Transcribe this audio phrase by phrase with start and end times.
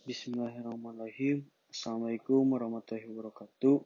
[0.00, 1.44] Bismillahirrahmanirrahim.
[1.68, 3.84] Assalamualaikum warahmatullahi wabarakatuh.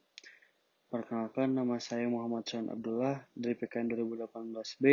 [0.86, 4.84] Perkenalkan nama saya Muhammad Syahan Abdullah dari PKN 2018B.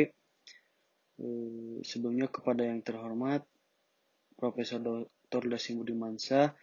[1.21, 3.45] Eh, sebelumnya kepada yang terhormat
[4.33, 5.45] Profesor Dr.
[5.45, 6.57] Dasim Budimansa,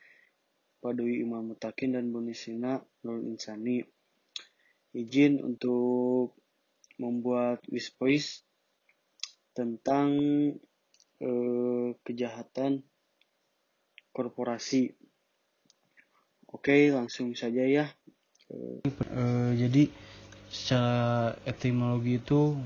[0.83, 3.79] Pak Dwi Imam Mutakin dan Bu Nisina Nurul Insani.
[4.91, 6.35] Izin untuk
[6.99, 8.43] membuat wispois
[9.55, 10.19] tentang
[11.23, 12.83] eh, kejahatan
[14.13, 14.95] korporasi.
[16.49, 17.93] Oke, langsung saja ya.
[18.49, 19.93] Uh, jadi
[20.49, 22.57] secara etimologi itu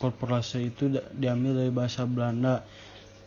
[0.00, 2.64] korporasi itu diambil dari bahasa Belanda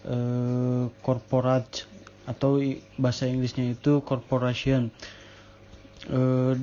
[0.10, 1.86] uh, corporate
[2.26, 2.58] atau
[2.98, 4.90] bahasa Inggrisnya itu corporation
[6.10, 6.58] uh,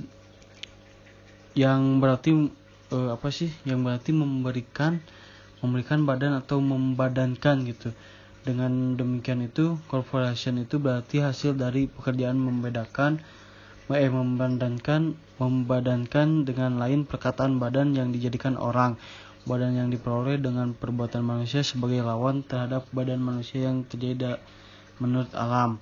[1.54, 2.50] yang berarti
[2.88, 4.96] apa sih yang berarti memberikan
[5.60, 7.92] memberikan badan atau membadankan gitu
[8.48, 13.20] dengan demikian itu, corporation itu berarti hasil dari pekerjaan membedakan,
[13.92, 18.96] eh, membadankan, membadankan dengan lain perkataan badan yang dijadikan orang.
[19.44, 24.40] Badan yang diperoleh dengan perbuatan manusia sebagai lawan terhadap badan manusia yang terjadi
[24.96, 25.76] menurut alam.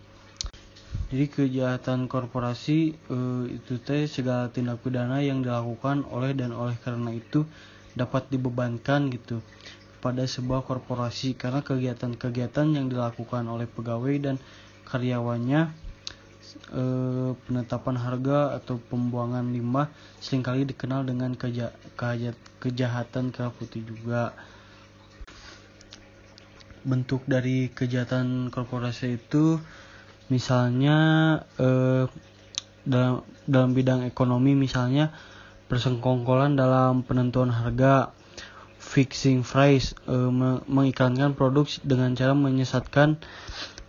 [1.06, 7.14] Jadi kejahatan korporasi eh, itu teh segala tindak pidana yang dilakukan oleh dan oleh karena
[7.14, 7.46] itu
[7.94, 9.38] dapat dibebankan gitu
[10.06, 14.36] pada sebuah korporasi karena kegiatan-kegiatan yang dilakukan oleh pegawai dan
[14.86, 15.74] karyawannya
[16.70, 16.84] e,
[17.34, 19.90] penetapan harga atau pembuangan limbah
[20.22, 24.30] sering kali dikenal dengan keja kejahatan, kejahatan kerah putih juga.
[26.86, 29.58] Bentuk dari kejahatan korporasi itu
[30.30, 30.98] misalnya
[31.58, 31.68] e,
[32.86, 35.10] dalam dalam bidang ekonomi misalnya
[35.66, 38.14] persengkongkolan dalam penentuan harga
[38.86, 40.14] fixing price e,
[40.70, 43.18] mengiklankan produk dengan cara menyesatkan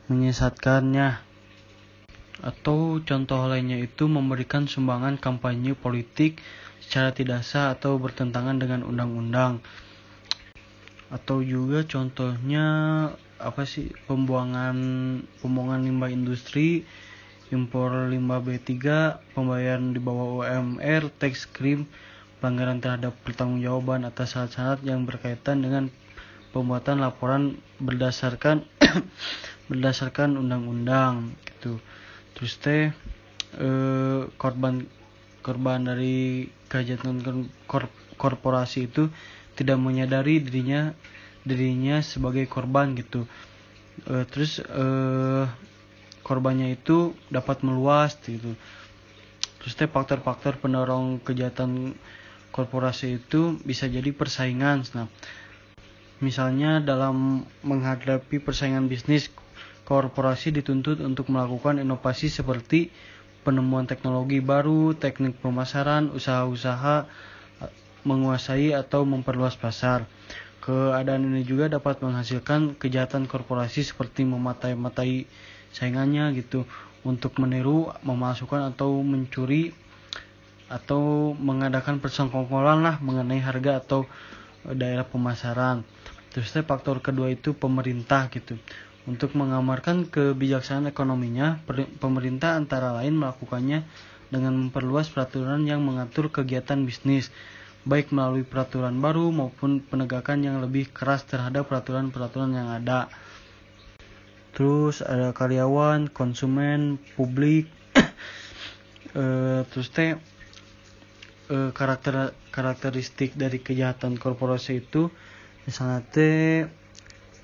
[0.09, 1.21] menyesatkannya.
[2.41, 6.41] Atau contoh lainnya itu memberikan sumbangan kampanye politik
[6.81, 9.61] secara tidak sah atau bertentangan dengan undang-undang.
[11.13, 12.65] Atau juga contohnya
[13.37, 14.77] apa sih pembuangan
[15.45, 16.89] pembuangan limbah industri
[17.53, 18.73] impor limbah B3
[19.31, 21.87] pembayaran di bawah UMR tax krim
[22.37, 25.89] pelanggaran terhadap pertanggungjawaban atas syarat-syarat yang berkaitan dengan
[26.53, 28.65] pembuatan laporan berdasarkan
[29.69, 31.81] berdasarkan undang-undang gitu.
[32.37, 32.93] Terus teh
[33.57, 34.85] eh, korban
[35.41, 37.89] korban dari kejahatan kor,
[38.19, 39.09] korporasi itu
[39.57, 40.93] tidak menyadari dirinya
[41.41, 43.25] dirinya sebagai korban gitu.
[44.05, 45.45] Eh, terus eh,
[46.21, 48.53] korbannya itu dapat meluas gitu.
[49.63, 51.97] Terus teh faktor-faktor pendorong kejahatan
[52.57, 54.81] korporasi itu bisa jadi persaingan.
[54.97, 55.05] Nah,
[56.17, 59.29] misalnya dalam menghadapi persaingan bisnis,
[59.85, 62.89] korporasi dituntut untuk melakukan inovasi seperti
[63.45, 67.05] penemuan teknologi baru, teknik pemasaran, usaha-usaha
[68.03, 70.09] menguasai atau memperluas pasar.
[70.59, 75.23] Keadaan ini juga dapat menghasilkan kejahatan korporasi seperti mematai-matai
[75.71, 76.67] saingannya gitu
[77.07, 79.71] untuk meniru, memasukkan atau mencuri
[80.67, 84.03] atau mengadakan persengkongkolan lah mengenai harga atau
[84.67, 85.87] e, daerah pemasaran.
[86.35, 88.59] Terus faktor kedua itu pemerintah gitu.
[89.07, 91.63] Untuk mengamarkan kebijaksanaan ekonominya,
[92.03, 93.87] pemerintah antara lain melakukannya
[94.27, 97.31] dengan memperluas peraturan yang mengatur kegiatan bisnis,
[97.87, 103.07] baik melalui peraturan baru maupun penegakan yang lebih keras terhadap peraturan-peraturan yang ada.
[104.51, 107.71] Terus ada karyawan, konsumen, publik,
[109.15, 109.23] e,
[109.71, 110.19] terus teh
[111.49, 115.11] uh, karakter karakteristik dari kejahatan korporasi itu
[115.67, 116.15] misalnya T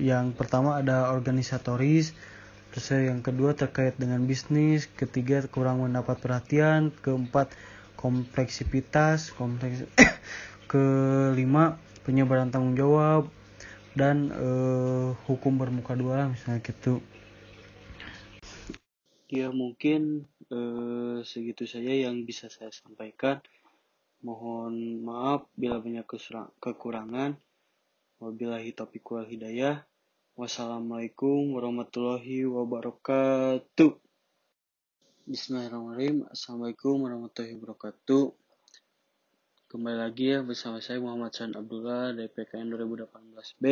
[0.02, 2.16] yang pertama ada organisatoris
[2.74, 7.54] terus yang kedua terkait dengan bisnis ketiga kurang mendapat perhatian keempat
[7.94, 9.86] kompleksitas kompleks
[10.72, 13.30] kelima penyebaran tanggung jawab
[13.94, 16.98] dan uh, hukum bermuka dua misalnya gitu.
[19.30, 23.42] Ya mungkin uh, segitu saja yang bisa saya sampaikan
[24.24, 26.08] Mohon maaf bila banyak
[26.64, 27.36] kekurangan.
[28.24, 29.84] Wabillahi taufiq wal hidayah.
[30.40, 34.00] Wassalamualaikum warahmatullahi wabarakatuh.
[35.28, 36.24] Bismillahirrahmanirrahim.
[36.32, 38.32] Assalamualaikum warahmatullahi wabarakatuh.
[39.68, 43.66] Kembali lagi ya bersama saya Muhammad San Abdullah dari PKN 2018B.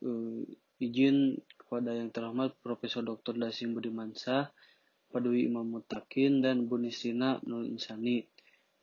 [0.00, 0.48] Uh,
[0.80, 3.36] izin kepada yang terhormat Profesor Dr.
[3.36, 4.48] Dasim Budimansa,
[5.12, 8.24] Padwi Imam Mutakin, dan Bu Nisrina Nur Insani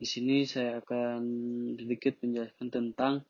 [0.04, 1.24] di sini saya akan
[1.80, 3.24] sedikit menjelaskan tentang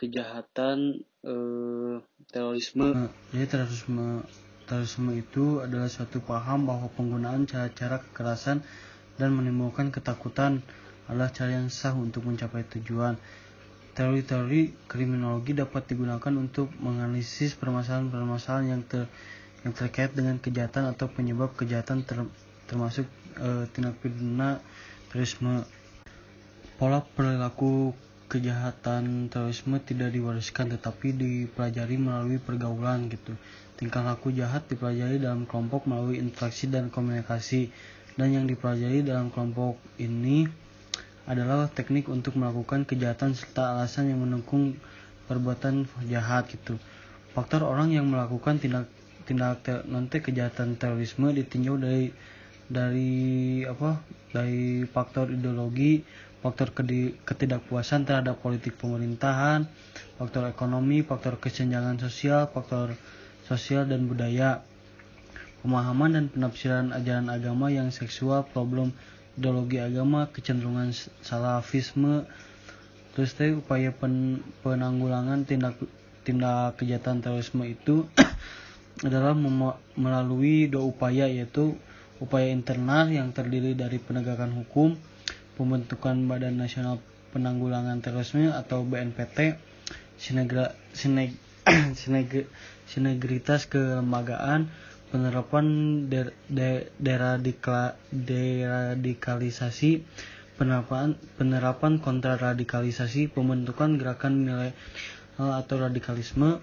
[0.00, 1.96] kejahatan eh,
[2.32, 2.96] terorisme.
[2.96, 4.24] Nah, jadi terorisme
[4.64, 8.64] terorisme itu adalah suatu paham bahwa penggunaan cara-cara kekerasan
[9.20, 10.64] dan menimbulkan ketakutan
[11.12, 13.20] adalah cara yang sah untuk mencapai tujuan.
[13.92, 19.04] Teori-teori kriminologi dapat digunakan untuk menganalisis permasalahan-permasalahan yang ter,
[19.60, 22.24] yang terkait dengan kejahatan atau penyebab kejahatan ter,
[22.64, 23.04] termasuk
[23.36, 24.64] e, tindak pidana
[25.12, 25.68] terorisme.
[26.82, 27.94] Pola perilaku
[28.26, 33.38] kejahatan terorisme tidak diwariskan tetapi dipelajari melalui pergaulan gitu.
[33.78, 37.70] Tingkah laku jahat dipelajari dalam kelompok melalui interaksi dan komunikasi
[38.18, 40.50] dan yang dipelajari dalam kelompok ini
[41.30, 44.74] adalah teknik untuk melakukan kejahatan serta alasan yang mendukung
[45.30, 46.82] perbuatan jahat gitu.
[47.30, 48.90] Faktor orang yang melakukan tindak
[49.22, 52.10] tindak ter, nanti kejahatan terorisme ditinjau dari
[52.66, 53.14] dari
[53.70, 54.02] apa
[54.34, 56.02] dari faktor ideologi,
[56.42, 56.74] faktor
[57.22, 59.70] ketidakpuasan terhadap politik pemerintahan,
[60.18, 62.98] faktor ekonomi, faktor kesenjangan sosial, faktor
[63.46, 64.66] sosial dan budaya,
[65.62, 68.90] pemahaman dan penafsiran ajaran agama yang seksual, problem
[69.38, 70.90] ideologi agama, kecenderungan
[71.22, 72.26] salafisme,
[73.14, 75.78] terus teh upaya pen, penanggulangan tindak
[76.26, 78.06] tindak kejahatan terorisme itu
[79.06, 79.34] adalah
[79.94, 81.74] melalui dua upaya yaitu
[82.22, 84.94] upaya internal yang terdiri dari penegakan hukum,
[85.56, 86.98] pembentukan Badan Nasional
[87.32, 89.56] Penanggulangan Terorisme atau BNPT,
[90.20, 91.32] sinegra, sineg,
[92.00, 92.44] sineg,
[92.84, 94.68] sinegritas kelembagaan,
[95.08, 95.66] penerapan
[96.08, 100.04] der, de, deradikal, deradikalisasi
[100.56, 104.70] penerapan penerapan kontraradikalisasi pembentukan gerakan nilai
[105.40, 106.60] atau radikalisme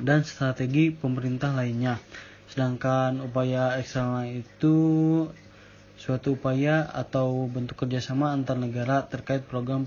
[0.00, 2.00] dan strategi pemerintah lainnya.
[2.50, 4.76] Sedangkan upaya eksternal itu
[6.00, 9.84] suatu upaya atau bentuk kerjasama antar negara terkait program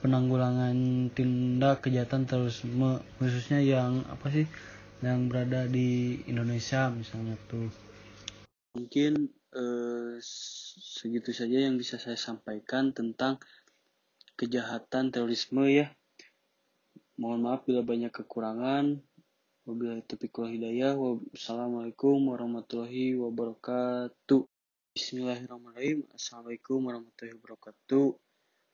[0.00, 4.48] penanggulangan tindak kejahatan terorisme khususnya yang apa sih
[5.04, 7.68] yang berada di Indonesia misalnya tuh.
[8.80, 10.16] Mungkin eh,
[10.80, 13.36] segitu saja yang bisa saya sampaikan tentang
[14.40, 15.92] kejahatan terorisme ya.
[17.20, 19.04] Mohon maaf bila banyak kekurangan.
[19.68, 20.96] Wabillahi taufiq wal hidayah.
[20.96, 24.45] Wassalamualaikum warahmatullahi wabarakatuh
[24.96, 28.16] Bismillahirrahmanirrahim Assalamualaikum warahmatullahi wabarakatuh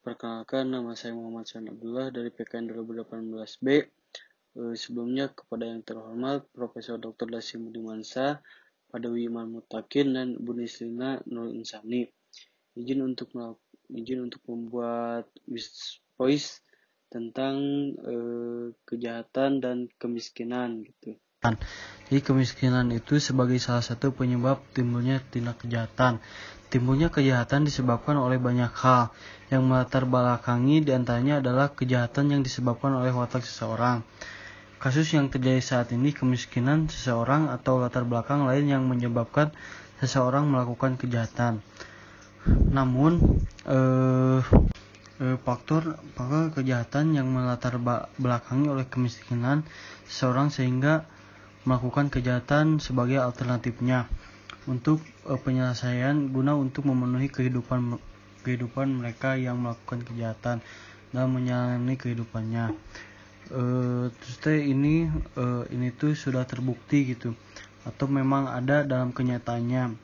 [0.06, 3.66] Perkenalkan nama saya Muhammad San Abdullah dari PKN 2018B
[4.52, 7.26] Eh, sebelumnya kepada yang terhormat Profesor Dr.
[7.26, 8.38] Dasim Budimansa,
[8.86, 12.06] Padawi Iman Mutakin dan Bu Nislina Nur Insani.
[12.78, 13.34] Izin untuk
[13.90, 15.26] izin untuk membuat
[16.14, 16.62] voice
[17.10, 17.56] tentang
[17.98, 21.18] eh, kejahatan dan kemiskinan gitu.
[21.42, 26.22] Jadi kemiskinan itu sebagai salah satu penyebab timbulnya tindak kejahatan.
[26.70, 29.10] Timbulnya kejahatan disebabkan oleh banyak hal
[29.50, 34.06] yang melatar belakangi di antaranya adalah kejahatan yang disebabkan oleh watak seseorang.
[34.78, 39.50] Kasus yang terjadi saat ini kemiskinan seseorang atau latar belakang lain yang menyebabkan
[39.98, 41.58] seseorang melakukan kejahatan.
[42.70, 43.18] Namun
[43.66, 44.38] eh,
[45.18, 47.82] eh, faktor faktor kejahatan yang melatar
[48.14, 49.66] belakangi oleh kemiskinan
[50.06, 51.10] seseorang sehingga
[51.62, 54.10] melakukan kejahatan sebagai alternatifnya
[54.66, 57.98] untuk eh, penyelesaian guna untuk memenuhi kehidupan
[58.42, 60.58] kehidupan mereka yang melakukan kejahatan
[61.14, 62.74] dan menjalani kehidupannya.
[63.52, 67.36] Uh, terus teh ini uh, ini tuh sudah terbukti gitu
[67.86, 69.94] atau memang ada dalam kenyataannya.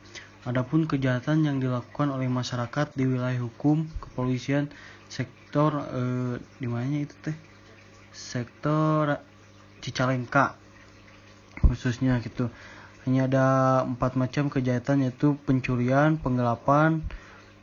[0.47, 4.71] Adapun kejahatan yang dilakukan oleh masyarakat di wilayah hukum, kepolisian,
[5.11, 7.35] sektor eh, di itu teh?
[8.15, 9.19] Sektor
[9.83, 10.55] Cicalengka
[11.63, 12.51] khususnya gitu.
[13.07, 13.45] Hanya ada
[13.87, 17.01] empat macam kejahatan yaitu pencurian, penggelapan,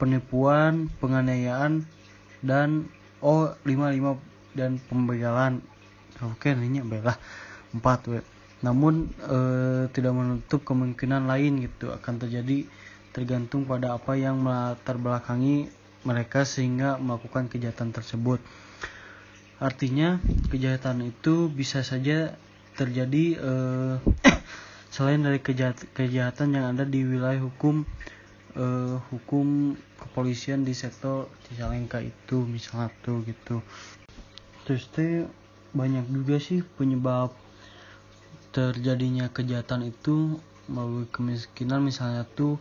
[0.00, 1.84] penipuan, penganiayaan
[2.44, 2.88] dan
[3.24, 4.20] oh lima lima
[4.56, 5.60] dan pembegalan
[6.20, 7.16] oke ini belah
[7.76, 8.20] empat we.
[8.64, 9.38] namun e,
[9.92, 12.64] tidak menutup kemungkinan lain gitu akan terjadi
[13.12, 15.68] tergantung pada apa yang melatar belakangi
[16.08, 18.40] mereka sehingga melakukan kejahatan tersebut
[19.60, 22.36] artinya kejahatan itu bisa saja
[22.76, 23.52] terjadi e,
[24.95, 27.88] selain dari kejahat, kejahatan yang ada di wilayah hukum
[28.52, 28.66] e,
[29.11, 33.64] hukum kepolisian di sektor Cicalengka itu misalnya tuh gitu.
[34.68, 34.87] Terus
[35.73, 37.33] banyak juga sih penyebab
[38.52, 42.56] terjadinya kejahatan itu melalui kemiskinan misalnya tuh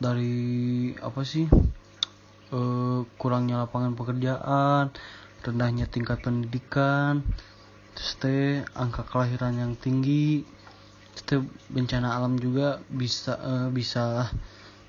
[0.00, 1.46] dari apa sih
[2.50, 2.60] e,
[3.20, 4.90] kurangnya lapangan pekerjaan
[5.44, 7.20] rendahnya tingkat pendidikan
[7.94, 10.42] terus teh angka kelahiran yang tinggi
[11.14, 14.28] terus teh bencana alam juga bisa e, bisa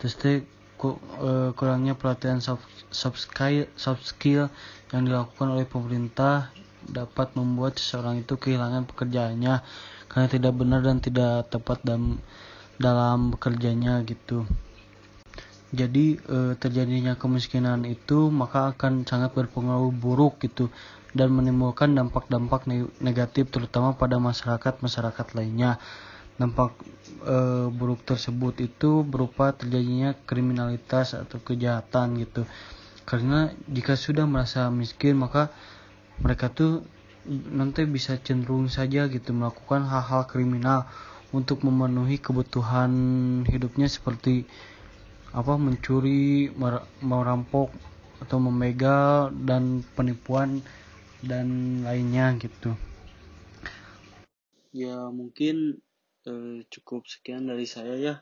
[0.01, 4.49] terus teh e, kurangnya pelatihan soft, soft skill soft skill
[4.89, 6.49] yang dilakukan oleh pemerintah
[6.85, 9.61] dapat membuat seseorang itu kehilangan pekerjaannya
[10.09, 12.21] karena tidak benar dan tidak tepat dalam
[12.75, 14.45] dalam bekerjanya gitu.
[15.75, 20.69] Jadi e, terjadinya kemiskinan itu maka akan sangat berpengaruh buruk gitu
[21.15, 22.67] dan menimbulkan dampak-dampak
[22.99, 25.79] negatif terutama pada masyarakat-masyarakat lainnya.
[26.35, 26.75] Dampak
[27.23, 32.43] e, buruk tersebut itu berupa terjadinya kriminalitas atau kejahatan gitu.
[33.07, 35.55] Karena jika sudah merasa miskin maka
[36.19, 36.83] mereka tuh
[37.29, 40.85] nanti bisa cenderung saja gitu melakukan hal-hal kriminal
[41.31, 42.91] untuk memenuhi kebutuhan
[43.47, 44.45] hidupnya seperti
[45.35, 46.51] apa mencuri
[47.03, 47.73] merampok
[48.23, 50.63] atau memegal dan penipuan
[51.25, 52.73] dan lainnya gitu
[54.75, 55.79] ya mungkin
[56.27, 58.15] eh, cukup sekian dari saya ya.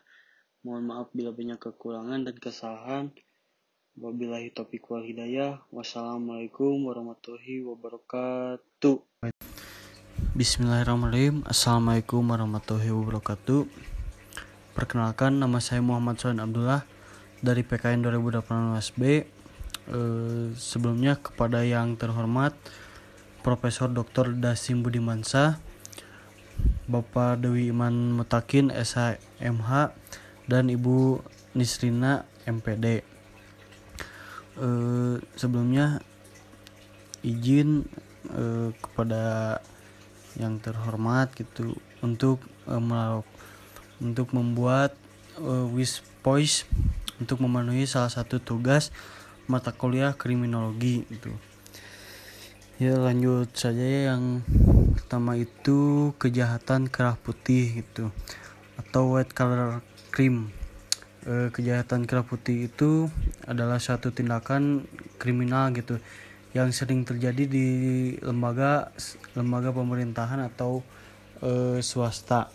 [0.62, 3.06] Mohon maaf bila banyak kekurangan dan kesalahan.
[3.98, 5.66] Wabillahi taufiq wal hidayah.
[5.74, 8.96] Wassalamualaikum warahmatullahi wabarakatuh.
[10.38, 11.42] Bismillahirrahmanirrahim.
[11.50, 13.66] Assalamualaikum warahmatullahi wabarakatuh.
[14.78, 16.86] Perkenalkan nama saya Muhammad Sohan Abdullah
[17.42, 19.02] dari PKN 2018B.
[19.84, 22.56] Eh, sebelumnya kepada yang terhormat
[23.44, 24.40] Profesor Dr.
[24.40, 25.60] Dasim Budimansa
[26.88, 29.92] Bapak Dewi Iman Mutakin SHMH
[30.48, 31.20] dan Ibu
[31.52, 33.04] Nisrina MPD.
[34.56, 34.68] E,
[35.36, 36.00] sebelumnya
[37.20, 37.84] izin
[38.32, 39.60] e, kepada
[40.40, 42.76] yang terhormat gitu untuk e,
[44.00, 44.96] untuk membuat
[45.36, 46.64] e, wish voice
[47.20, 48.92] untuk memenuhi salah satu tugas
[49.52, 51.32] mata kuliah kriminologi itu.
[52.82, 54.42] Ya lanjut saja yang
[54.98, 58.10] pertama itu kejahatan kerah putih gitu
[58.82, 60.50] atau white color crime
[61.22, 63.14] e, kejahatan kerah putih itu
[63.46, 64.90] adalah suatu tindakan
[65.22, 66.02] kriminal gitu
[66.58, 67.68] yang sering terjadi di
[68.26, 68.90] lembaga
[69.38, 70.82] lembaga pemerintahan atau
[71.46, 72.50] e, swasta.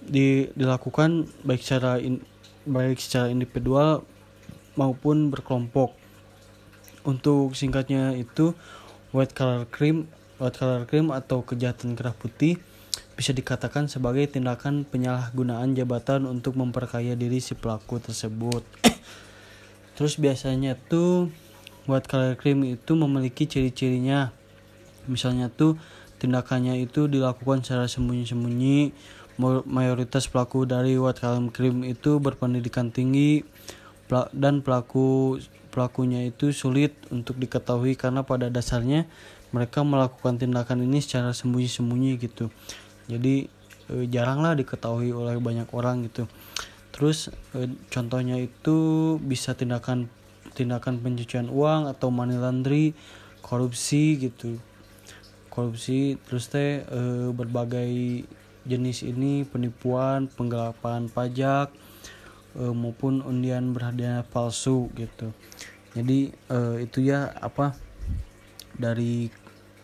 [0.00, 2.24] Di, dilakukan baik secara in,
[2.64, 4.08] baik secara individual
[4.72, 5.92] maupun berkelompok.
[7.04, 8.56] Untuk singkatnya itu
[9.14, 12.58] white collar crime White collar crime atau kejahatan kerah putih
[13.14, 18.66] bisa dikatakan sebagai tindakan penyalahgunaan jabatan untuk memperkaya diri si pelaku tersebut.
[19.96, 21.30] Terus biasanya tuh
[21.86, 24.34] white collar crime itu memiliki ciri-cirinya.
[25.06, 25.78] Misalnya tuh
[26.18, 28.90] tindakannya itu dilakukan secara sembunyi-sembunyi.
[29.70, 33.46] Mayoritas pelaku dari white collar crime itu berpendidikan tinggi
[34.34, 35.38] dan pelaku
[35.74, 39.10] pelakunya itu sulit untuk diketahui karena pada dasarnya
[39.50, 42.54] mereka melakukan tindakan ini secara sembunyi-sembunyi gitu.
[43.10, 43.50] Jadi
[43.90, 46.30] e, jaranglah diketahui oleh banyak orang gitu.
[46.94, 48.76] Terus e, contohnya itu
[49.18, 50.06] bisa tindakan
[50.54, 52.94] tindakan pencucian uang atau money laundry
[53.42, 54.62] korupsi gitu.
[55.50, 57.00] Korupsi terus teh e,
[57.34, 57.90] berbagai
[58.64, 61.70] jenis ini penipuan penggelapan pajak
[62.54, 65.30] e, maupun undian berhadiah palsu gitu.
[65.94, 67.74] Jadi e, itu ya apa
[68.74, 69.30] dari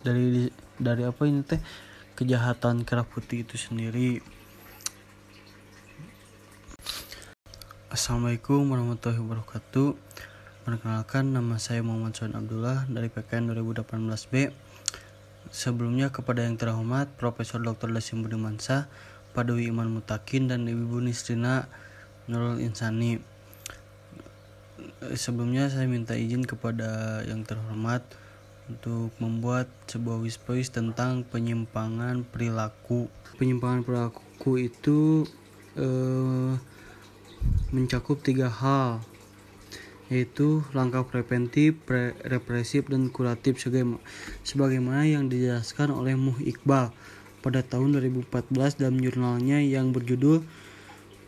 [0.03, 0.49] dari
[0.81, 1.61] dari apa ini teh
[2.17, 4.23] kejahatan kerah putih itu sendiri.
[7.91, 9.99] Assalamualaikum warahmatullahi wabarakatuh.
[10.63, 14.53] Perkenalkan nama saya Muhammad Sohan Abdullah dari PKN 2018B
[15.51, 17.91] Sebelumnya kepada yang terhormat Profesor Dr.
[17.91, 18.87] Dasim Budimansa
[19.35, 21.67] Padewi Iman Mutakin dan Ibu Nisrina
[22.29, 23.21] Nurul Insani
[25.17, 28.05] Sebelumnya saya minta izin kepada yang terhormat
[28.71, 33.11] untuk membuat sebuah wispois tentang penyimpangan perilaku.
[33.41, 35.25] Penyimpangan perilaku itu
[35.75, 36.55] eh,
[37.75, 39.03] mencakup tiga hal,
[40.07, 43.59] yaitu langkah preventif, pre represif, dan kuratif
[44.47, 46.95] sebagaimana yang dijelaskan oleh Muh Iqbal
[47.41, 50.45] pada tahun 2014 dalam jurnalnya yang berjudul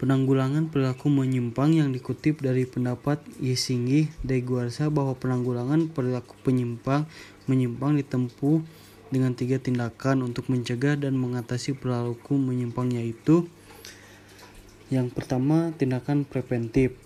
[0.03, 7.07] Penanggulangan perilaku menyimpang yang dikutip dari pendapat Yesinggi Deguarsa bahwa penanggulangan perilaku penyimpang
[7.47, 8.67] menyimpang ditempuh
[9.15, 13.47] dengan tiga tindakan untuk mencegah dan mengatasi perilaku menyimpang yaitu
[14.91, 16.99] yang pertama tindakan preventif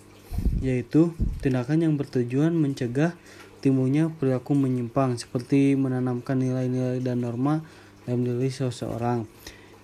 [0.65, 1.13] yaitu
[1.45, 3.13] tindakan yang bertujuan mencegah
[3.61, 7.61] timbulnya perilaku menyimpang seperti menanamkan nilai-nilai dan norma
[8.09, 9.29] dalam diri seseorang.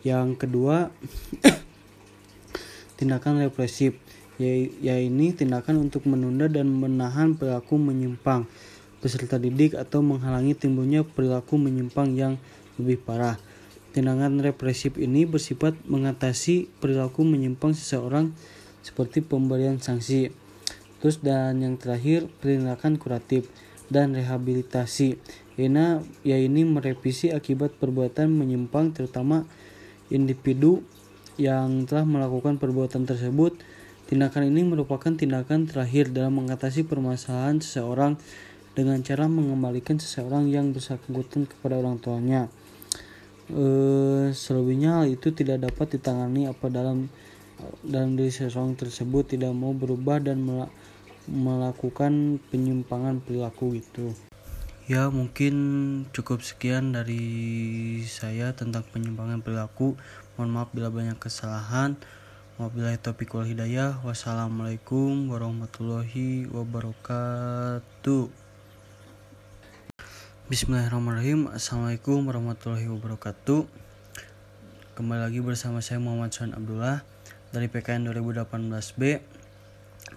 [0.00, 0.88] Yang kedua
[3.02, 3.98] tindakan represif
[4.38, 8.46] yaitu tindakan untuk menunda dan menahan perilaku menyimpang
[9.02, 12.38] peserta didik atau menghalangi timbulnya perilaku menyimpang yang
[12.78, 13.34] lebih parah.
[13.90, 18.32] Tindakan represif ini bersifat mengatasi perilaku menyimpang seseorang
[18.80, 20.30] seperti pemberian sanksi.
[21.02, 23.50] Terus dan yang terakhir tindakan kuratif
[23.90, 25.18] dan rehabilitasi.
[25.60, 29.44] Ina ya ini merevisi akibat perbuatan menyimpang terutama
[30.08, 30.80] individu
[31.40, 33.56] yang telah melakukan perbuatan tersebut.
[34.08, 38.20] Tindakan ini merupakan tindakan terakhir dalam mengatasi permasalahan seseorang
[38.72, 42.48] dengan cara mengembalikan seseorang yang bersangkutan kepada orang tuanya.
[43.48, 43.64] E,
[44.32, 47.08] selebihnya hal itu tidak dapat ditangani apa dalam
[47.84, 50.42] dalam diri seseorang tersebut tidak mau berubah dan
[51.30, 54.10] melakukan penyimpangan perilaku gitu.
[54.90, 55.54] Ya mungkin
[56.10, 57.22] cukup sekian dari
[58.10, 59.94] saya tentang penyimpangan perilaku.
[60.32, 61.92] Mohon maaf bila banyak kesalahan.
[62.56, 64.00] Wabillahi taufiq wal hidayah.
[64.00, 68.32] Wassalamualaikum warahmatullahi wabarakatuh.
[70.48, 71.52] Bismillahirrahmanirrahim.
[71.52, 73.68] Assalamualaikum warahmatullahi wabarakatuh.
[74.96, 77.04] Kembali lagi bersama saya Muhammad Suhan Abdullah
[77.52, 79.20] dari PKN 2018B.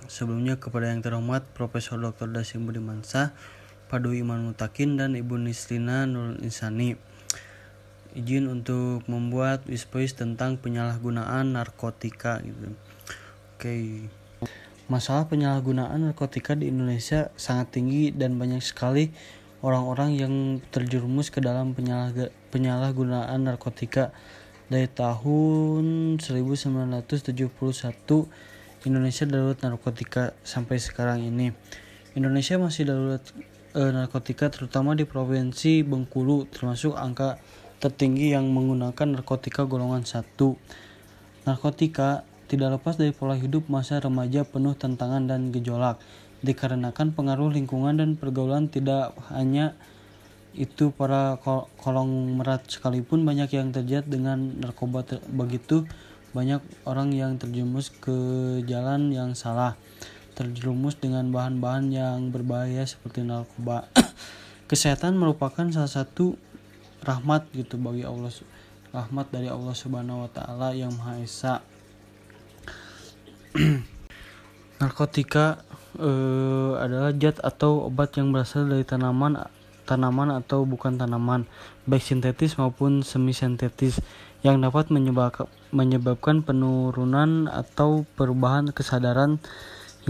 [0.08, 2.32] Sebelumnya kepada yang terhormat Profesor Dr.
[2.32, 3.36] Dasim Budimansa,
[3.92, 7.15] Padu Iman Mutakin dan Ibu Nislina Nurul Insani
[8.16, 12.74] izin untuk membuat wispois tentang penyalahgunaan narkotika gitu.
[13.56, 14.08] Oke.
[14.88, 19.12] Masalah penyalahgunaan narkotika di Indonesia sangat tinggi dan banyak sekali
[19.66, 20.34] orang-orang yang
[20.70, 21.74] terjerumus ke dalam
[22.54, 24.14] penyalahgunaan narkotika
[24.70, 27.36] dari tahun 1971
[28.86, 31.50] Indonesia darurat narkotika sampai sekarang ini.
[32.14, 33.26] Indonesia masih darurat
[33.74, 37.42] e, narkotika terutama di provinsi Bengkulu termasuk angka
[37.80, 40.24] tertinggi yang menggunakan narkotika golongan 1.
[41.46, 45.98] Narkotika tidak lepas dari pola hidup masa remaja penuh tantangan dan gejolak,
[46.46, 49.74] dikarenakan pengaruh lingkungan dan pergaulan tidak hanya
[50.56, 51.36] itu para
[51.84, 55.84] kolong merat sekalipun banyak yang terjerat dengan narkoba ter begitu
[56.32, 58.16] banyak orang yang terjerumus ke
[58.64, 59.76] jalan yang salah
[60.36, 63.92] terjerumus dengan bahan-bahan yang berbahaya seperti narkoba
[64.72, 66.40] kesehatan merupakan salah satu
[67.06, 68.34] rahmat gitu bagi Allah
[68.90, 71.62] rahmat dari Allah Subhanahu wa taala yang Maha Esa.
[74.82, 75.62] Narkotika
[75.96, 76.12] e,
[76.76, 79.40] adalah zat atau obat yang berasal dari tanaman
[79.86, 81.46] tanaman atau bukan tanaman,
[81.86, 84.02] baik sintetis maupun semi sintetis
[84.42, 89.38] yang dapat menyebabkan menyebabkan penurunan atau perubahan kesadaran,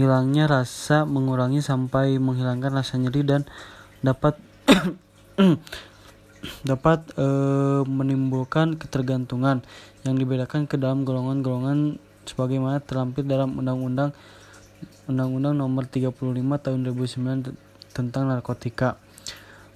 [0.00, 3.42] hilangnya rasa, mengurangi sampai menghilangkan rasa nyeri dan
[4.00, 4.40] dapat
[6.62, 7.26] dapat e,
[7.86, 9.62] menimbulkan ketergantungan
[10.06, 14.10] yang dibedakan ke dalam golongan-golongan sebagaimana terlampir dalam Undang-Undang
[15.06, 18.98] Undang-Undang Nomor 35 Tahun 2009 tentang narkotika.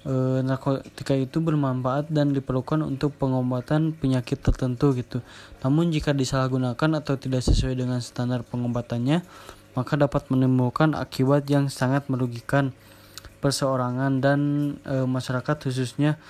[0.03, 5.23] E, narkotika itu bermanfaat dan diperlukan untuk pengobatan penyakit tertentu gitu.
[5.63, 9.23] Namun jika disalahgunakan atau tidak sesuai dengan standar pengobatannya,
[9.71, 12.75] maka dapat menimbulkan akibat yang sangat merugikan
[13.41, 14.39] perseorangan dan
[14.85, 16.21] e, masyarakat khususnya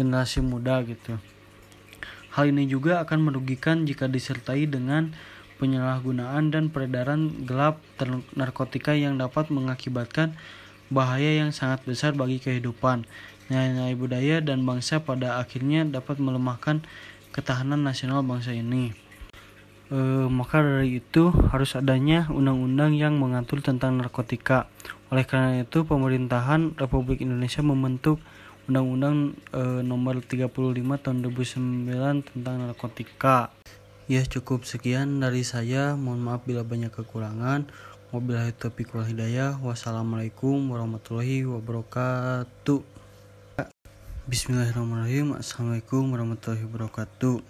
[0.00, 1.20] generasi muda gitu.
[2.32, 5.12] Hal ini juga akan merugikan jika disertai dengan
[5.60, 7.84] penyalahgunaan dan peredaran gelap
[8.32, 10.32] narkotika yang dapat mengakibatkan
[10.88, 13.04] bahaya yang sangat besar bagi kehidupan,
[13.52, 16.80] nilai-nilai budaya dan bangsa pada akhirnya dapat melemahkan
[17.30, 18.96] ketahanan nasional bangsa ini.
[19.90, 24.66] E, maka dari itu harus adanya undang-undang yang mengatur tentang narkotika.
[25.14, 28.22] Oleh karena itu, pemerintahan Republik Indonesia membentuk
[28.70, 30.46] Undang-Undang e, Nomor 35
[31.02, 33.50] Tahun 2009 tentang narkotika.
[34.06, 35.98] Ya cukup sekian dari saya.
[35.98, 37.66] Mohon maaf bila banyak kekurangan.
[38.14, 39.58] Wabillahi taufiq wal hidayah.
[39.58, 42.86] Wassalamualaikum warahmatullahi wabarakatuh.
[44.30, 45.34] Bismillahirrahmanirrahim.
[45.34, 47.42] Assalamualaikum warahmatullahi wabarakatuh.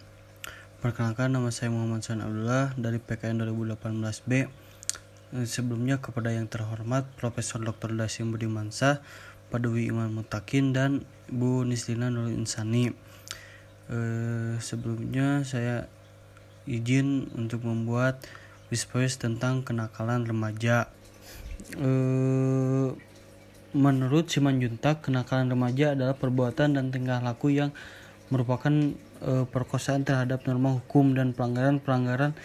[0.80, 4.48] Perkenalkan nama saya Muhammad San Abdullah dari PKN 2018B.
[5.30, 7.94] Eh, sebelumnya kepada yang terhormat Profesor Dr.
[7.94, 9.04] Dasim Budimansa
[9.50, 12.94] Padwi Iman Mutakin dan Bu Nislina Nurul Insani.
[13.90, 13.98] E,
[14.62, 15.90] sebelumnya saya
[16.70, 18.22] izin untuk membuat
[18.70, 20.86] wispois tentang kenakalan remaja.
[21.74, 21.90] E,
[23.74, 27.74] menurut Simanjuntak, kenakalan remaja adalah perbuatan dan tingkah laku yang
[28.30, 32.38] merupakan e, perkosaan terhadap norma hukum dan pelanggaran-pelanggaran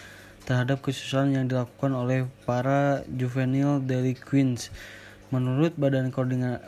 [0.46, 4.70] terhadap kesusahan yang dilakukan oleh para juvenile delinquents
[5.36, 6.15] Menurut Badan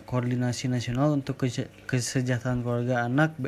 [0.04, 1.40] Koordinasi Nasional untuk
[1.88, 3.40] Kesejahteraan Keluarga Anak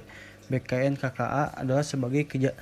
[0.47, 2.55] BKN KKA adalah sebagai keja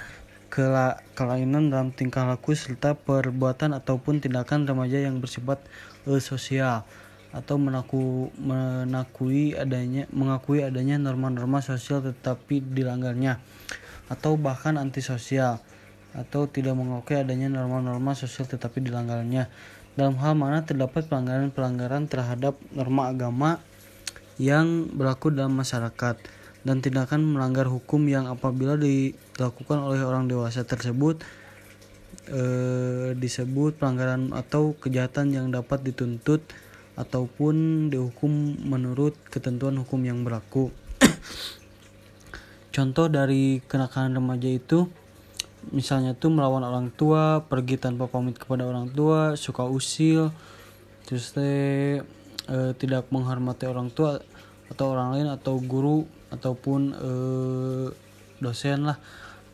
[1.14, 5.62] kelainan dalam tingkah laku serta perbuatan ataupun tindakan remaja yang bersifat
[6.10, 6.82] uh, sosial
[7.30, 13.38] atau menaku, menakui adanya mengakui adanya norma-norma sosial tetapi dilanggarnya
[14.10, 15.62] atau bahkan antisosial
[16.18, 19.46] atau tidak mengakui adanya norma-norma sosial tetapi dilanggarnya
[19.98, 23.58] dalam hal mana terdapat pelanggaran-pelanggaran terhadap norma agama
[24.38, 26.38] yang berlaku dalam masyarakat.
[26.68, 31.24] dan tindakan melanggar hukum yang apabila dilakukan oleh orang dewasa tersebut
[32.28, 36.44] eh, disebut pelanggaran atau kejahatan yang dapat dituntut
[37.00, 40.74] ataupun dihukum menurut ketentuan hukum yang berlaku.
[42.76, 44.92] Contoh dari kenakalan remaja itu
[45.72, 50.32] misalnya tuh melawan orang tua, pergi tanpa pamit kepada orang tua, suka usil,
[51.08, 52.02] terus teh
[52.48, 54.20] e, tidak menghormati orang tua
[54.68, 57.12] atau orang lain atau guru ataupun e,
[58.40, 58.98] dosen lah.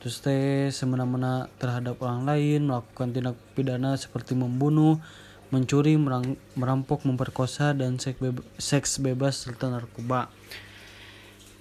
[0.04, 5.00] Terus teh semena-mena terhadap orang lain melakukan tindak pidana seperti membunuh
[5.54, 5.96] mencuri
[6.58, 10.34] merampok memperkosa dan seks bebas, seks bebas serta narkoba.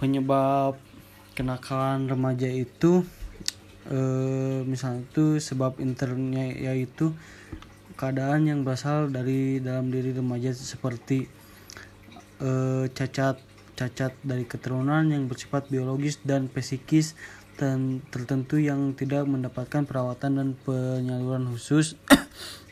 [0.00, 0.80] Penyebab
[1.36, 3.04] kenakalan remaja itu
[3.88, 4.00] e,
[4.66, 7.14] misalnya itu sebab internya yaitu
[7.98, 11.26] keadaan yang berasal dari dalam diri remaja seperti
[12.42, 12.50] e,
[12.92, 13.38] cacat
[13.72, 17.16] cacat dari keturunan yang bersifat biologis dan psikis
[17.56, 21.96] dan tertentu yang tidak mendapatkan perawatan dan penyaluran khusus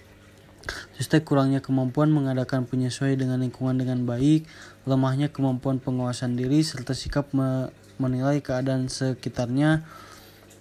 [1.01, 4.45] Sistem kurangnya kemampuan mengadakan penyesuaian dengan lingkungan dengan baik,
[4.85, 9.81] lemahnya kemampuan penguasaan diri, serta sikap me menilai keadaan sekitarnya.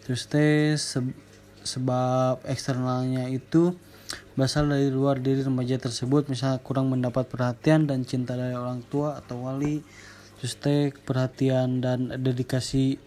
[0.10, 1.06] Terus se
[1.62, 3.78] sebab eksternalnya itu
[4.34, 9.22] berasal dari luar diri remaja tersebut, misalnya kurang mendapat perhatian dan cinta dari orang tua
[9.22, 9.86] atau wali,
[10.41, 10.58] terus
[11.06, 12.98] perhatian dan dedikasi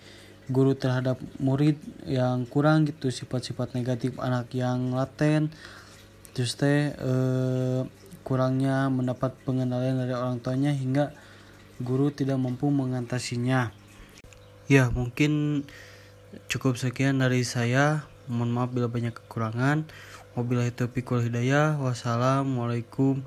[0.47, 1.75] guru terhadap murid
[2.07, 5.51] yang kurang gitu sifat-sifat negatif anak yang laten.
[6.39, 7.83] Terus teh eh,
[8.23, 11.11] kurangnya mendapat pengendalian dari orang tuanya hingga
[11.83, 13.75] guru tidak mampu mengatasinya.
[14.71, 15.67] Ya mungkin
[16.49, 18.09] cukup sekian dari saya.
[18.31, 19.85] Mohon maaf bila banyak kekurangan.
[20.33, 21.77] Wabillahi taufiq wal hidayah.
[21.77, 23.21] Wassalamualaikum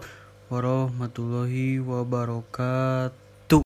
[0.50, 3.62] warahmatullahi wabarakatuh.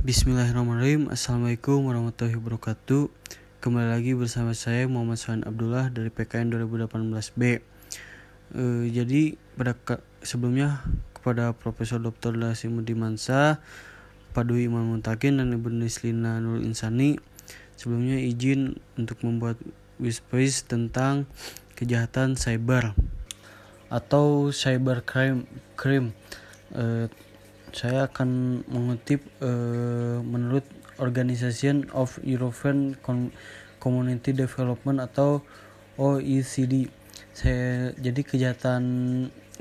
[0.00, 1.12] Bismillahirrahmanirrahim.
[1.12, 3.12] Assalamualaikum warahmatullahi wabarakatuh.
[3.60, 7.60] Kembali lagi bersama saya Muhammad Sohan Abdullah dari PKN 2018B
[8.56, 9.76] e, Jadi pada
[10.24, 10.80] sebelumnya
[11.12, 12.40] kepada Profesor Dr.
[12.40, 13.60] Lasimuddin Mansa
[14.32, 17.20] Pak Dwi Imam Muntakin dan Ibu Nislina Nur Insani
[17.80, 19.56] Sebelumnya izin untuk membuat
[19.96, 21.24] wispace tentang
[21.80, 22.92] kejahatan cyber
[23.88, 25.48] atau cyber crime,
[25.80, 26.12] crime.
[26.76, 27.08] E,
[27.70, 30.66] saya akan mengutip uh, menurut
[30.98, 32.98] Organization of European
[33.78, 35.40] Community Development atau
[35.96, 36.90] OECD.
[37.32, 38.82] Saya jadi kejahatan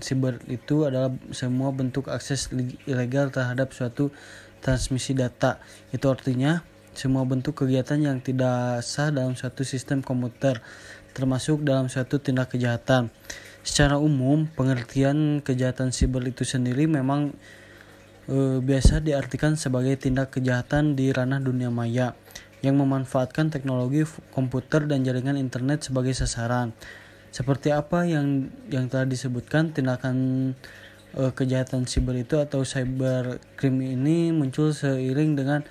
[0.02, 2.50] siber itu adalah semua bentuk akses
[2.90, 4.12] ilegal terhadap suatu
[4.60, 5.62] transmisi data.
[5.94, 6.66] Itu artinya
[7.00, 10.60] semua bentuk kegiatan yang tidak sah dalam suatu sistem komputer
[11.16, 13.10] termasuk dalam suatu tindak kejahatan.
[13.64, 17.36] Secara umum, pengertian kejahatan siber itu sendiri memang
[18.28, 22.16] e, biasa diartikan sebagai tindak kejahatan di ranah dunia maya
[22.60, 24.04] yang memanfaatkan teknologi
[24.36, 26.76] komputer dan jaringan internet sebagai sasaran.
[27.30, 30.16] Seperti apa yang yang telah disebutkan tindakan
[31.14, 35.62] e, kejahatan siber itu atau cyber crime ini muncul seiring dengan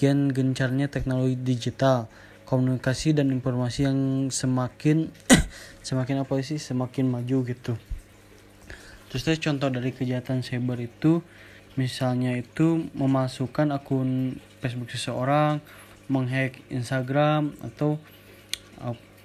[0.00, 2.08] kian gencarnya teknologi digital,
[2.48, 5.12] komunikasi dan informasi yang semakin
[5.88, 7.76] semakin apa sih semakin maju gitu.
[9.12, 11.20] Terus contoh dari kejahatan cyber itu
[11.76, 15.60] misalnya itu memasukkan akun Facebook seseorang
[16.08, 18.00] menghack Instagram atau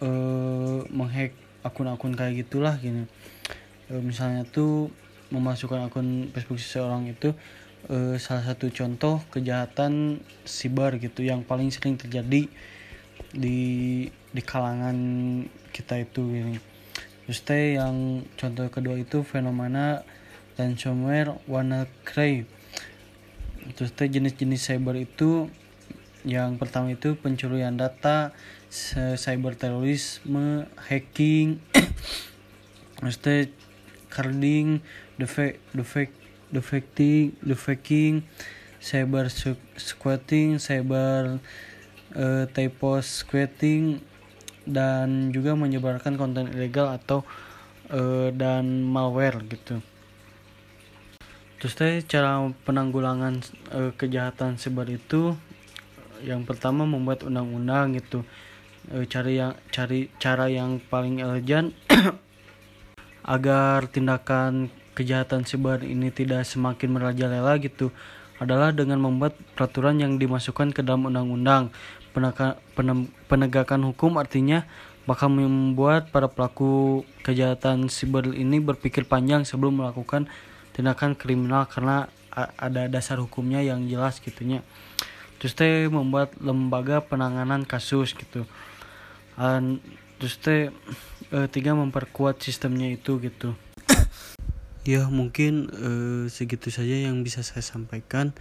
[0.03, 1.31] uh, menghack
[1.65, 3.09] akun-akun kayak gitulah gini
[3.89, 4.93] uh, misalnya tuh
[5.33, 7.33] memasukkan akun Facebook seseorang itu
[7.89, 12.47] uh, salah satu contoh kejahatan siber gitu yang paling sering terjadi
[13.31, 13.59] di
[14.09, 14.97] di kalangan
[15.71, 16.57] kita itu gini.
[17.25, 20.05] Terus yang contoh kedua itu fenomena
[20.55, 22.45] ransomware WannaCry
[23.73, 25.49] terus jenis-jenis cyber itu
[26.21, 28.33] yang pertama itu pencurian data
[28.69, 31.61] cyber terorisme hacking.
[32.97, 33.21] Terus
[34.09, 34.81] carding
[36.53, 38.23] defect defect defecting defecting
[38.85, 39.25] cyber
[39.77, 41.41] squatting cyber
[42.13, 43.97] uh, typo squatting
[44.65, 47.25] dan juga menyebarkan konten ilegal atau
[47.89, 49.81] uh, dan malware gitu.
[51.55, 53.41] Terus teh cara penanggulangan
[53.73, 55.33] e, kejahatan siber itu
[56.21, 58.21] yang pertama membuat undang-undang gitu.
[59.09, 61.73] Cari yang cari cara yang paling elegan
[63.33, 67.91] agar tindakan kejahatan siber ini tidak semakin merajalela gitu
[68.39, 71.71] adalah dengan membuat peraturan yang dimasukkan ke dalam undang-undang.
[73.27, 74.63] Penegakan hukum artinya
[75.03, 80.31] bakal membuat para pelaku kejahatan siber ini berpikir panjang sebelum melakukan
[80.71, 84.63] tindakan kriminal karena ada dasar hukumnya yang jelas gitunya.
[85.39, 88.47] Terus teh membuat lembaga penanganan kasus gitu.
[89.35, 89.83] Dan
[90.19, 90.71] terus teh
[91.31, 93.55] e, tiga memperkuat sistemnya itu gitu
[94.85, 95.89] ya mungkin e,
[96.29, 98.37] segitu saja yang bisa saya sampaikan.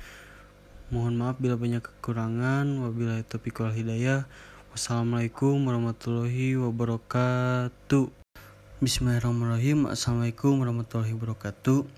[0.93, 2.69] Mohon maaf bila banyak kekurangan.
[2.85, 4.29] Wabillahi taufiq wal hidayah.
[4.77, 8.13] Wassalamualaikum warahmatullahi wabarakatuh.
[8.85, 9.89] Bismillahirrahmanirrahim.
[9.89, 11.89] Assalamualaikum warahmatullahi wabarakatuh.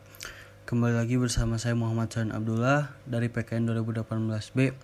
[0.66, 4.74] Kembali lagi bersama saya Muhammad San Abdullah dari PKN 2018B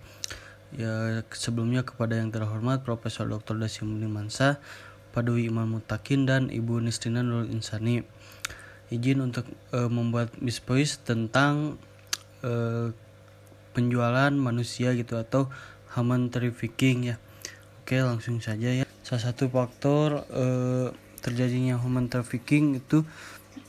[0.73, 3.61] Ya sebelumnya kepada yang terhormat Profesor Dr.
[3.61, 4.57] Dasimuni Mansa
[5.13, 8.01] Padwi Iman Mutakin dan Ibu Nistina Nurul Insani
[8.93, 11.81] Izin untuk uh, membuat mispois tentang
[12.45, 12.93] uh,
[13.73, 15.49] penjualan manusia gitu atau
[15.97, 17.15] human trafficking ya.
[17.81, 18.85] Oke langsung saja ya.
[19.01, 23.07] Salah satu faktor uh, terjadinya human trafficking itu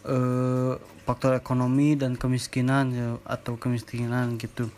[0.02, 0.74] eh,
[1.06, 4.68] faktor ekonomi dan kemiskinan ya, atau kemiskinan gitu.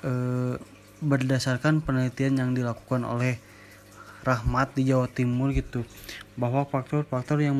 [0.00, 0.56] Eh,
[1.00, 3.36] berdasarkan penelitian yang dilakukan oleh
[4.20, 5.80] Rahmat di Jawa Timur gitu
[6.36, 7.56] bahwa faktor-faktor yang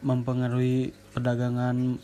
[0.00, 1.98] mempengaruhi perdagangan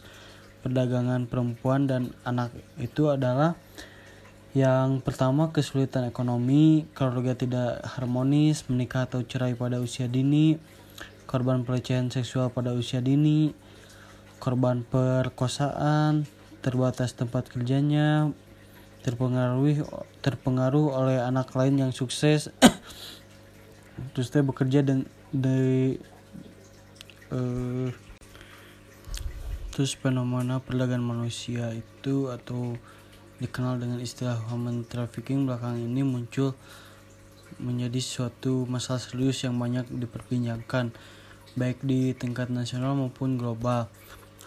[0.66, 2.50] perdagangan perempuan dan anak
[2.82, 3.54] itu adalah
[4.56, 10.56] yang pertama kesulitan ekonomi, keluarga tidak harmonis, menikah atau cerai pada usia dini,
[11.28, 13.52] korban pelecehan seksual pada usia dini,
[14.40, 16.24] korban perkosaan,
[16.64, 18.32] terbatas tempat kerjanya,
[19.04, 19.84] terpengaruh
[20.24, 22.48] terpengaruh oleh anak lain yang sukses,
[24.16, 25.04] terus dia bekerja dan
[25.36, 26.00] di
[27.28, 27.92] uh,
[29.76, 32.80] terus fenomena perdagangan manusia itu atau
[33.44, 36.56] dikenal dengan istilah human trafficking belakang ini muncul
[37.60, 40.96] menjadi suatu masalah serius yang banyak diperbincangkan
[41.60, 43.92] baik di tingkat nasional maupun global.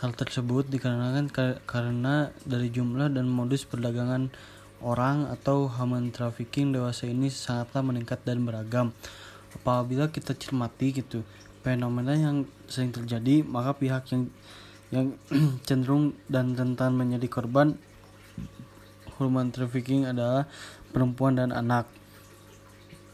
[0.02, 1.30] Hal tersebut dikarenakan
[1.62, 4.34] karena dari jumlah dan modus perdagangan
[4.82, 8.98] orang atau human trafficking dewasa ini sangatlah meningkat dan beragam.
[9.54, 11.22] Apabila kita cermati gitu
[11.62, 14.34] fenomena yang sering terjadi, maka pihak yang
[14.90, 15.18] yang
[15.68, 17.78] cenderung dan rentan menjadi korban
[19.20, 20.48] human trafficking adalah
[20.96, 21.86] perempuan dan anak,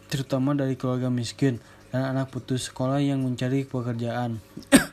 [0.07, 1.57] terutama dari keluarga miskin
[1.89, 4.39] dan anak putus sekolah yang mencari pekerjaan.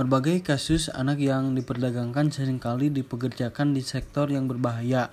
[0.00, 5.10] Berbagai kasus anak yang diperdagangkan sering kali dipekerjakan di sektor yang berbahaya.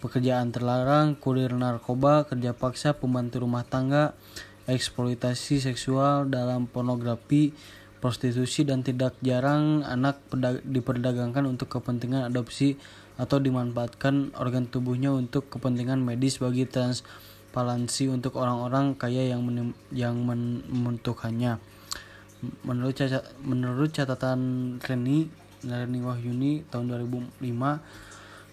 [0.00, 4.16] Pekerjaan terlarang, kurir narkoba, kerja paksa, pembantu rumah tangga,
[4.64, 7.52] eksploitasi seksual dalam pornografi,
[8.00, 10.24] prostitusi dan tidak jarang anak
[10.64, 12.80] diperdagangkan untuk kepentingan adopsi
[13.20, 17.04] atau dimanfaatkan organ tubuhnya untuk kepentingan medis bagi trans
[17.50, 19.42] transparansi untuk orang-orang kaya yang
[19.90, 21.58] yang membutuhkannya.
[22.62, 22.94] Menurut
[23.42, 25.26] menurut catatan Reni
[25.66, 27.42] Reni Wahyuni tahun 2005,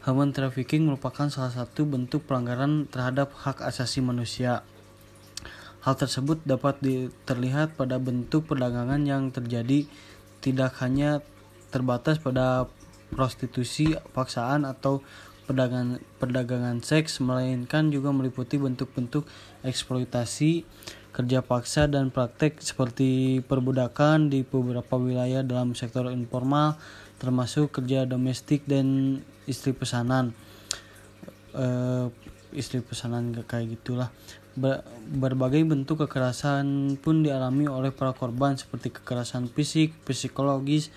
[0.09, 4.65] human trafficking merupakan salah satu bentuk pelanggaran terhadap hak asasi manusia.
[5.87, 6.83] Hal tersebut dapat
[7.23, 9.87] terlihat pada bentuk perdagangan yang terjadi
[10.43, 11.23] tidak hanya
[11.71, 12.67] terbatas pada
[13.07, 14.99] prostitusi, paksaan atau
[15.47, 19.23] perdagangan, perdagangan seks, melainkan juga meliputi bentuk-bentuk
[19.63, 20.67] eksploitasi,
[21.15, 26.75] kerja paksa, dan praktek seperti perbudakan di beberapa wilayah dalam sektor informal,
[27.15, 30.35] termasuk kerja domestik dan istri pesanan.
[31.55, 31.65] E,
[32.51, 34.11] istri pesanan kayak gitulah.
[35.13, 40.89] Berbagai bentuk kekerasan pun dialami oleh para korban seperti kekerasan fisik, psikologis,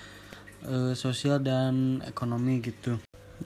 [0.64, 2.96] e, sosial dan ekonomi gitu.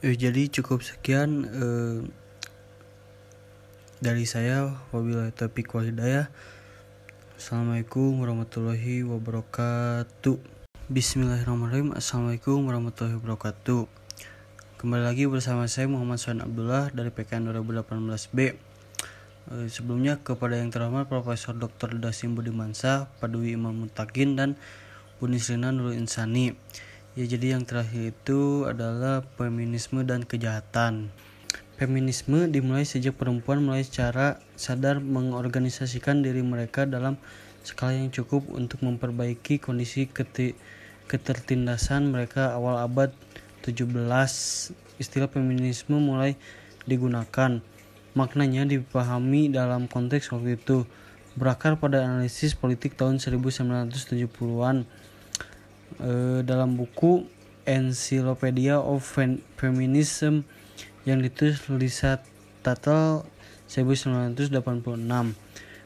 [0.03, 1.98] Eh, jadi cukup sekian eh,
[4.03, 6.27] dari saya wabillahi taufiq wal hidayah.
[7.38, 10.37] Assalamualaikum warahmatullahi wabarakatuh.
[10.90, 11.94] Bismillahirrahmanirrahim.
[11.94, 13.87] Assalamualaikum warahmatullahi wabarakatuh.
[14.83, 18.53] Kembali lagi bersama saya Muhammad Suhan Abdullah dari PKN 2018B eh,
[19.44, 22.00] Sebelumnya kepada yang terhormat Profesor Dr.
[22.00, 24.57] Dasim Budimansa Padwi Imam Mutakin dan
[25.20, 26.57] Bunisrina Nurul Insani
[27.14, 31.14] Ya jadi yang terakhir itu adalah feminisme dan kejahatan.
[31.78, 37.14] Feminisme dimulai sejak perempuan mulai secara sadar mengorganisasikan diri mereka dalam
[37.62, 40.11] skala yang cukup untuk memperbaiki kondisi
[41.07, 43.14] ketertindasan mereka awal abad
[43.62, 43.94] 17.
[44.98, 46.35] Istilah feminisme mulai
[46.83, 47.62] digunakan.
[48.14, 50.87] Maknanya dipahami dalam konteks waktu itu
[51.35, 54.87] berakar pada analisis politik tahun 1970-an
[55.98, 56.11] e,
[56.46, 57.27] dalam buku
[57.66, 59.03] Encyclopedia of
[59.59, 60.46] Feminism
[61.03, 62.22] yang ditulis Lisa
[62.62, 63.27] Tuttle
[63.66, 64.55] 1986.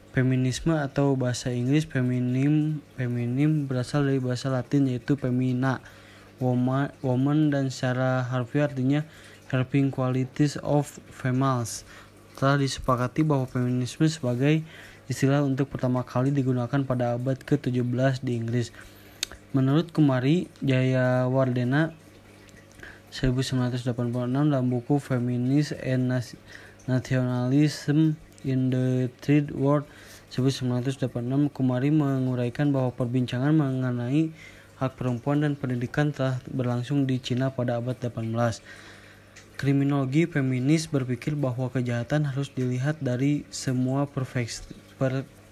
[0.09, 5.79] Feminisme atau bahasa Inggris feminim feminim berasal dari bahasa Latin yaitu femina
[6.41, 9.05] woman, woman dan secara harfiah artinya
[9.53, 11.85] helping qualities of females.
[12.39, 14.63] Telah disepakati bahwa feminisme sebagai
[15.11, 18.71] istilah untuk pertama kali digunakan pada abad ke-17 di Inggris.
[19.51, 21.91] Menurut Kumari Jaya Wardena
[23.11, 23.91] 1986
[24.55, 26.15] dalam buku Feminist and
[26.87, 28.15] Nationalism
[28.47, 29.83] in the Third World
[30.31, 34.31] 1986 Kumari menguraikan bahwa perbincangan mengenai
[34.79, 38.63] hak perempuan dan pendidikan telah berlangsung di Cina pada abad 18.
[39.59, 44.07] Kriminologi feminis berpikir bahwa kejahatan harus dilihat dari semua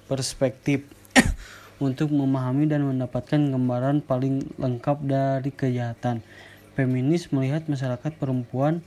[0.08, 0.88] perspektif
[1.84, 6.24] untuk memahami dan mendapatkan gambaran paling lengkap dari kejahatan.
[6.80, 8.80] Feminis melihat masyarakat perempuan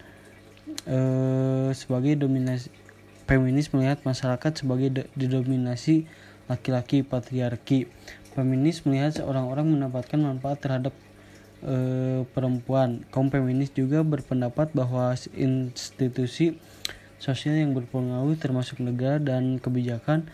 [0.89, 2.73] eh, sebagai dominasi
[3.31, 6.03] Feminis melihat masyarakat sebagai didominasi
[6.51, 7.87] laki-laki patriarki.
[8.35, 10.91] Feminis melihat orang-orang mendapatkan manfaat terhadap
[11.65, 11.77] e,
[12.33, 13.05] perempuan.
[13.13, 16.57] Kaum feminis juga berpendapat bahwa institusi
[17.21, 20.25] sosial yang berpengaruh termasuk negara dan kebijakan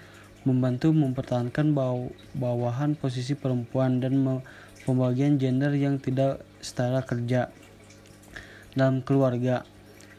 [0.47, 2.07] membantu mempertahankan baw
[2.39, 4.23] bawahan posisi perempuan dan
[4.87, 7.51] pembagian gender yang tidak setara kerja
[8.79, 9.67] dalam keluarga.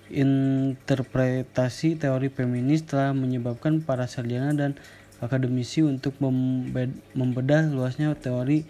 [0.08, 4.80] Interpretasi teori feminis telah menyebabkan para sarjana dan
[5.20, 8.64] akademisi untuk membedah luasnya teori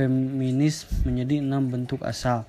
[0.00, 2.48] feminis menjadi enam bentuk asal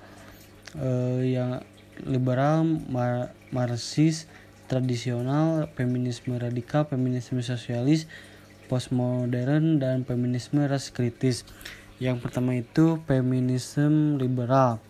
[0.80, 1.60] uh, yang
[2.00, 4.24] liberal, mar marxis,
[4.72, 8.08] tradisional, feminisme radikal, feminisme sosialis,
[8.72, 11.44] postmodern, dan feminisme ras kritis.
[12.00, 14.80] Yang pertama itu feminisme liberal.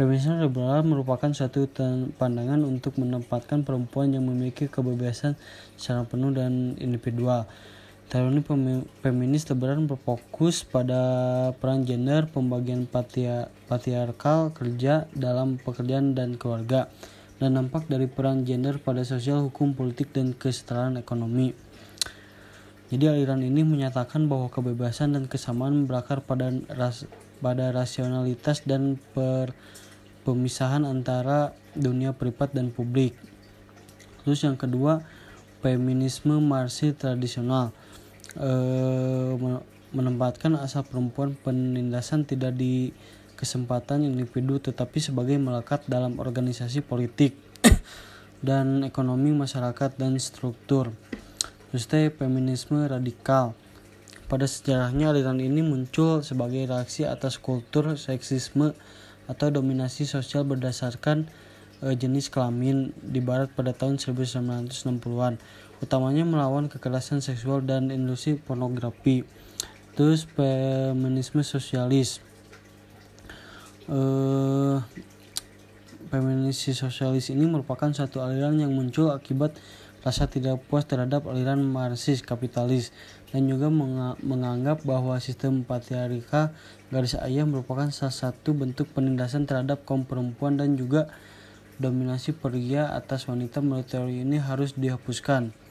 [0.00, 1.68] Feminisme liberal merupakan suatu
[2.16, 5.36] pandangan untuk menempatkan perempuan yang memiliki kebebasan
[5.76, 7.44] secara penuh dan individual.
[8.06, 8.38] Teori
[9.02, 12.86] feminis liberal berfokus pada peran gender, pembagian
[13.66, 16.86] patriarkal kerja dalam pekerjaan dan keluarga,
[17.42, 21.50] dan nampak dari peran gender pada sosial, hukum, politik, dan kesetaraan ekonomi.
[22.94, 27.10] Jadi aliran ini menyatakan bahwa kebebasan dan kesamaan berakar pada ras,
[27.42, 29.50] pada rasionalitas dan per
[30.22, 33.18] pemisahan antara dunia privat dan publik.
[34.22, 35.02] Terus yang kedua,
[35.58, 37.74] feminisme marxis tradisional
[39.96, 42.92] menempatkan asal perempuan penindasan tidak di
[43.36, 47.36] kesempatan individu tetapi sebagai melekat dalam organisasi politik
[48.48, 50.92] dan ekonomi masyarakat dan struktur.
[51.70, 53.52] Terus feminisme radikal.
[54.26, 58.74] Pada sejarahnya aliran ini muncul sebagai reaksi atas kultur seksisme
[59.30, 61.30] atau dominasi sosial berdasarkan
[61.78, 65.38] e, jenis kelamin di barat pada tahun 1960-an
[65.84, 69.28] utamanya melawan kekerasan seksual dan industri pornografi
[69.96, 72.20] terus feminisme sosialis
[73.88, 73.98] e,
[76.08, 79.56] feminisme sosialis ini merupakan satu aliran yang muncul akibat
[80.06, 82.94] rasa tidak puas terhadap aliran marxis kapitalis
[83.34, 83.66] dan juga
[84.22, 86.54] menganggap bahwa sistem patriarka
[86.94, 91.10] garis ayah merupakan salah satu bentuk penindasan terhadap kaum perempuan dan juga
[91.82, 95.65] dominasi pria atas wanita menurut teori ini harus dihapuskan.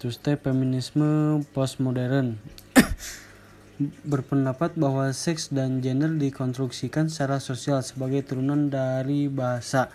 [0.00, 2.40] Terus feminisme postmodern.
[4.08, 9.92] Berpendapat bahwa seks dan gender dikonstruksikan secara sosial sebagai turunan dari bahasa.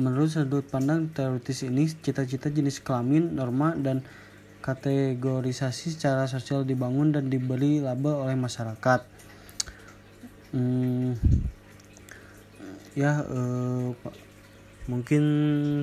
[0.00, 4.00] Menurut sudut pandang teoritis ini, cita-cita jenis kelamin, norma, dan
[4.64, 9.04] kategorisasi secara sosial dibangun dan diberi label oleh masyarakat.
[10.56, 11.12] Hmm,
[12.96, 13.88] ya, eh,
[14.88, 15.24] mungkin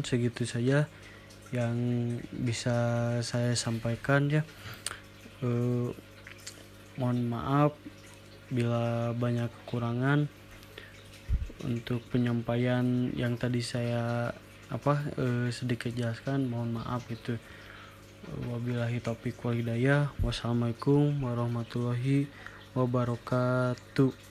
[0.01, 0.89] segitu saja
[1.49, 1.77] yang
[2.29, 2.77] bisa
[3.25, 4.43] saya sampaikan ya.
[5.41, 5.89] Eh,
[6.99, 7.73] mohon maaf
[8.51, 10.27] bila banyak kekurangan
[11.63, 14.33] untuk penyampaian yang tadi saya
[14.69, 17.39] apa eh, sedikit jelaskan mohon maaf itu
[18.51, 22.29] wabillahi taufiq wal hidayah wassalamualaikum warahmatullahi
[22.77, 24.28] wabarakatuh